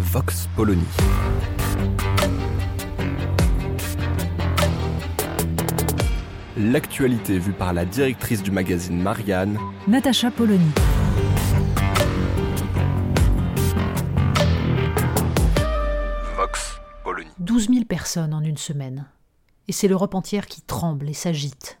[0.00, 0.82] Vox Polony.
[6.56, 10.70] L'actualité vue par la directrice du magazine Marianne, Natacha Polony.
[16.34, 17.28] Vox Polony.
[17.38, 19.06] 12 000 personnes en une semaine.
[19.68, 21.79] Et c'est l'Europe entière qui tremble et s'agite.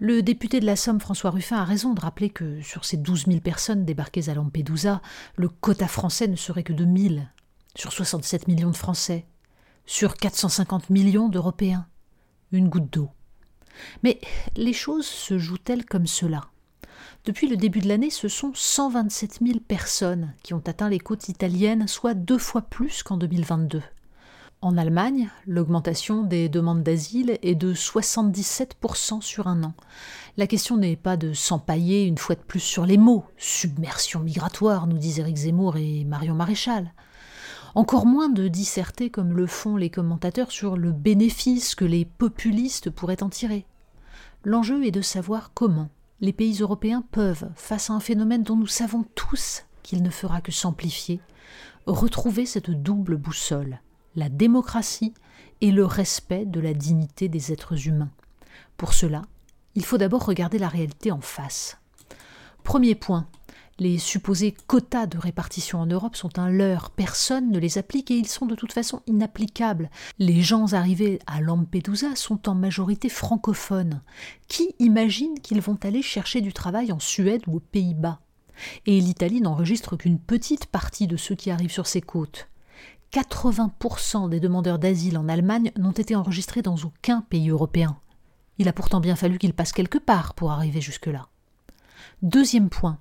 [0.00, 3.26] Le député de la Somme, François Ruffin, a raison de rappeler que sur ces 12
[3.26, 5.02] 000 personnes débarquées à Lampedusa,
[5.34, 7.28] le quota français ne serait que de 1000,
[7.74, 9.26] sur 67 millions de Français,
[9.86, 11.88] sur 450 millions d'Européens.
[12.52, 13.10] Une goutte d'eau.
[14.04, 14.20] Mais
[14.54, 16.42] les choses se jouent-elles comme cela?
[17.24, 21.28] Depuis le début de l'année, ce sont 127 000 personnes qui ont atteint les côtes
[21.28, 23.82] italiennes, soit deux fois plus qu'en 2022.
[24.60, 29.72] En Allemagne, l'augmentation des demandes d'asile est de 77% sur un an.
[30.36, 33.24] La question n'est pas de s'empailler une fois de plus sur les mots.
[33.36, 36.92] Submersion migratoire, nous disent Éric Zemmour et Marion Maréchal.
[37.76, 42.90] Encore moins de disserter comme le font les commentateurs sur le bénéfice que les populistes
[42.90, 43.64] pourraient en tirer.
[44.42, 45.88] L'enjeu est de savoir comment
[46.20, 50.40] les pays européens peuvent, face à un phénomène dont nous savons tous qu'il ne fera
[50.40, 51.20] que s'amplifier,
[51.86, 53.78] retrouver cette double boussole
[54.16, 55.14] la démocratie
[55.60, 58.10] et le respect de la dignité des êtres humains.
[58.76, 59.22] Pour cela,
[59.74, 61.78] il faut d'abord regarder la réalité en face.
[62.64, 63.26] Premier point,
[63.80, 68.16] les supposés quotas de répartition en Europe sont un leurre, personne ne les applique et
[68.16, 69.88] ils sont de toute façon inapplicables.
[70.18, 74.02] Les gens arrivés à Lampedusa sont en majorité francophones.
[74.48, 78.18] Qui imagine qu'ils vont aller chercher du travail en Suède ou aux Pays-Bas?
[78.86, 82.48] Et l'Italie n'enregistre qu'une petite partie de ceux qui arrivent sur ses côtes.
[83.12, 87.98] 80% des demandeurs d'asile en Allemagne n'ont été enregistrés dans aucun pays européen.
[88.58, 91.28] Il a pourtant bien fallu qu'ils passent quelque part pour arriver jusque-là.
[92.22, 92.98] Deuxième point,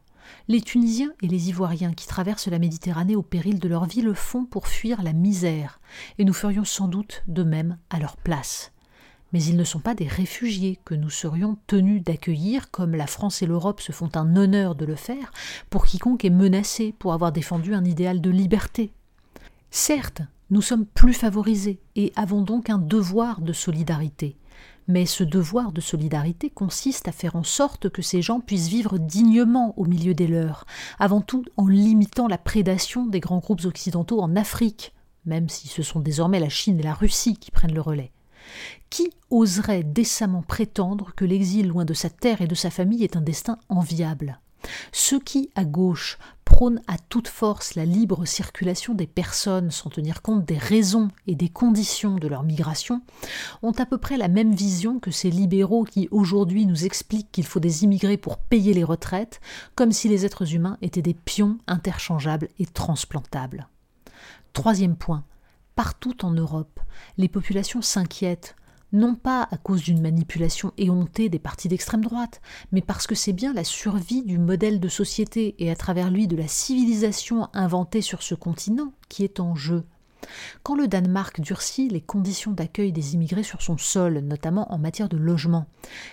[0.47, 4.13] les Tunisiens et les Ivoiriens qui traversent la Méditerranée au péril de leur vie le
[4.13, 5.79] font pour fuir la misère,
[6.19, 8.72] et nous ferions sans doute de même à leur place.
[9.34, 13.41] Mais ils ne sont pas des réfugiés que nous serions tenus d'accueillir comme la France
[13.41, 15.34] et l'Europe se font un honneur de le faire
[15.69, 18.94] pour quiconque est menacé pour avoir défendu un idéal de liberté
[19.69, 24.38] Certes, nous sommes plus favorisés et avons donc un devoir de solidarité.
[24.88, 28.97] Mais ce devoir de solidarité consiste à faire en sorte que ces gens puissent vivre
[28.97, 30.66] dignement au milieu des leurs,
[30.97, 34.94] avant tout en limitant la prédation des grands groupes occidentaux en Afrique,
[35.25, 38.13] même si ce sont désormais la Chine et la Russie qui prennent le relais.
[38.89, 43.17] Qui oserait décemment prétendre que l'exil loin de sa terre et de sa famille est
[43.17, 44.39] un destin enviable?
[44.94, 46.17] Ceux qui, à gauche,
[46.57, 51.35] prônent à toute force la libre circulation des personnes sans tenir compte des raisons et
[51.35, 53.03] des conditions de leur migration,
[53.62, 57.45] ont à peu près la même vision que ces libéraux qui aujourd'hui nous expliquent qu'il
[57.45, 59.40] faut des immigrés pour payer les retraites,
[59.75, 63.68] comme si les êtres humains étaient des pions interchangeables et transplantables.
[64.53, 65.25] Troisième point.
[65.75, 66.79] Partout en Europe,
[67.19, 68.56] les populations s'inquiètent
[68.93, 73.33] non pas à cause d'une manipulation éhontée des partis d'extrême droite, mais parce que c'est
[73.33, 78.01] bien la survie du modèle de société et à travers lui de la civilisation inventée
[78.01, 79.83] sur ce continent qui est en jeu.
[80.63, 85.09] Quand le Danemark durcit les conditions d'accueil des immigrés sur son sol, notamment en matière
[85.09, 85.67] de logement,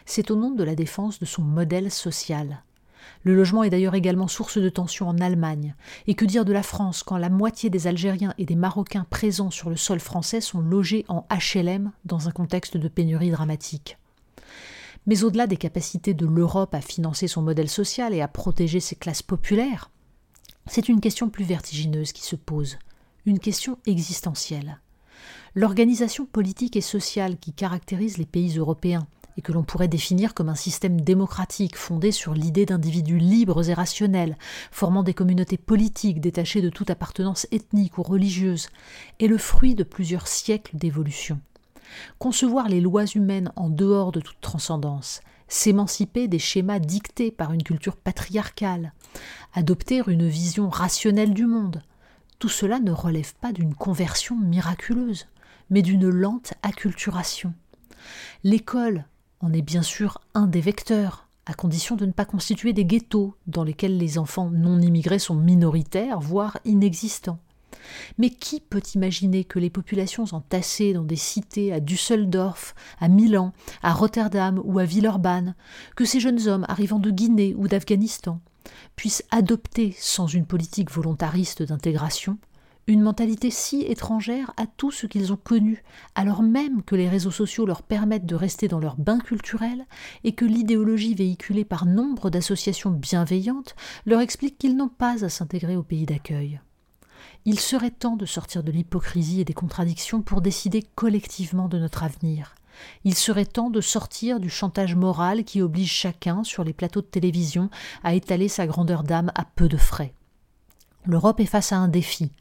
[0.04, 2.62] c'est au nom de la défense de son modèle social.
[3.22, 5.74] Le logement est d'ailleurs également source de tensions en Allemagne.
[6.06, 9.50] Et que dire de la France quand la moitié des Algériens et des Marocains présents
[9.50, 13.98] sur le sol français sont logés en HLM dans un contexte de pénurie dramatique?
[15.06, 18.96] Mais au-delà des capacités de l'Europe à financer son modèle social et à protéger ses
[18.96, 19.90] classes populaires,
[20.66, 22.78] c'est une question plus vertigineuse qui se pose,
[23.26, 24.80] une question existentielle.
[25.54, 30.48] L'organisation politique et sociale qui caractérise les pays européens et que l'on pourrait définir comme
[30.48, 34.36] un système démocratique fondé sur l'idée d'individus libres et rationnels,
[34.70, 38.68] formant des communautés politiques détachées de toute appartenance ethnique ou religieuse,
[39.20, 41.40] est le fruit de plusieurs siècles d'évolution.
[42.18, 47.62] Concevoir les lois humaines en dehors de toute transcendance, s'émanciper des schémas dictés par une
[47.62, 48.92] culture patriarcale,
[49.52, 51.82] adopter une vision rationnelle du monde,
[52.38, 55.26] tout cela ne relève pas d'une conversion miraculeuse,
[55.70, 57.54] mais d'une lente acculturation.
[58.42, 59.06] L'école
[59.44, 63.36] en est bien sûr un des vecteurs, à condition de ne pas constituer des ghettos
[63.46, 67.38] dans lesquels les enfants non immigrés sont minoritaires, voire inexistants.
[68.16, 73.52] Mais qui peut imaginer que les populations entassées dans des cités à Düsseldorf, à Milan,
[73.82, 75.54] à Rotterdam ou à Villeurbanne,
[75.94, 78.40] que ces jeunes hommes arrivant de Guinée ou d'Afghanistan,
[78.96, 82.38] puissent adopter, sans une politique volontariste d'intégration,
[82.86, 85.82] une mentalité si étrangère à tout ce qu'ils ont connu,
[86.14, 89.86] alors même que les réseaux sociaux leur permettent de rester dans leur bain culturel
[90.22, 95.76] et que l'idéologie véhiculée par nombre d'associations bienveillantes leur explique qu'ils n'ont pas à s'intégrer
[95.76, 96.60] au pays d'accueil.
[97.46, 102.02] Il serait temps de sortir de l'hypocrisie et des contradictions pour décider collectivement de notre
[102.02, 102.54] avenir.
[103.04, 107.06] Il serait temps de sortir du chantage moral qui oblige chacun, sur les plateaux de
[107.06, 107.70] télévision,
[108.02, 110.14] à étaler sa grandeur d'âme à peu de frais.
[111.06, 112.32] L'Europe est face à un défi.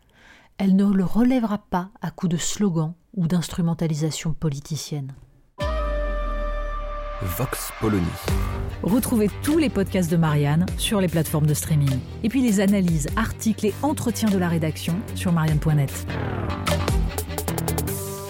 [0.57, 5.13] Elle ne le relèvera pas à coups de slogans ou d'instrumentalisation politicienne.
[7.21, 8.05] Vox Polony.
[8.83, 11.99] Retrouvez tous les podcasts de Marianne sur les plateformes de streaming.
[12.23, 16.05] Et puis les analyses, articles et entretiens de la rédaction sur marianne.net.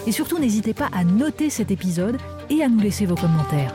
[0.06, 2.18] Et surtout, n'hésitez pas à noter cet épisode
[2.50, 3.74] et à nous laisser vos commentaires.